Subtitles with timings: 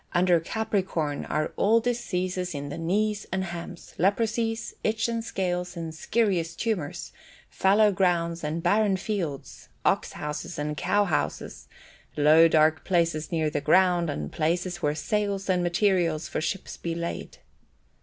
[0.13, 5.93] Under Capricorn are all diseases in the knees and hams, leprosies, itch and scales and
[5.93, 7.11] schirrous tumors,
[7.51, 11.67] fallow grounds and barren fields, ox houses and cow houses,
[12.17, 16.95] low dark places near the ground, and places where sails and materials for ships be
[16.95, 17.37] laid."